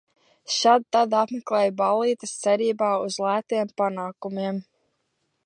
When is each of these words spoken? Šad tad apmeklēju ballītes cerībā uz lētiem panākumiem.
Šad 0.53 0.87
tad 0.95 1.11
apmeklēju 1.17 1.75
ballītes 1.81 2.33
cerībā 2.47 2.91
uz 3.11 3.19
lētiem 3.27 3.71
panākumiem. 3.83 4.61